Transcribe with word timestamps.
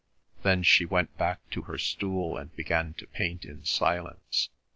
Then 0.41 0.63
she 0.63 0.83
went 0.83 1.15
back 1.19 1.47
to 1.51 1.61
her 1.61 1.77
stool 1.77 2.35
and 2.35 2.51
began 2.55 2.95
to 2.95 3.05
paint 3.05 3.45
in 3.45 3.63
silence. 3.65 4.49